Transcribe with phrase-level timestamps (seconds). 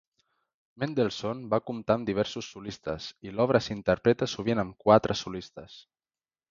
[0.83, 5.83] Mendelssohn va comptar amb diversos solistes i l'obra s'interpreta sovint amb quatre solistes.